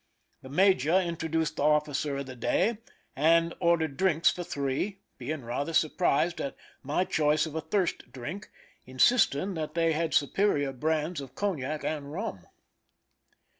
[0.41, 2.79] The major introduced the officer of the day,
[3.15, 8.49] and ordered drinks for three, being rather surprised at my choice of a thirst drink,
[8.87, 12.47] insisting that they had superior brands of cognac and rum.